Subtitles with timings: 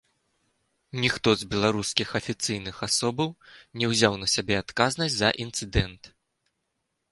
[1.03, 3.29] Ніхто з беларускіх афіцыйных асобаў
[3.81, 6.13] не ўзяў на сябе адказнасць за інцыдэнт.